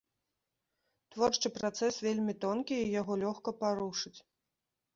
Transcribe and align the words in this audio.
Творчы 1.15 1.47
працэс 1.59 1.95
вельмі 2.07 2.33
тонкі 2.47 2.75
і 2.81 2.89
яго 2.99 3.21
лёгка 3.27 3.49
парушыць. 3.63 4.19